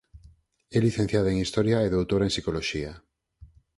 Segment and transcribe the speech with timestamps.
[0.77, 2.91] É licenciada en Historia e doutora en Psicoloxía.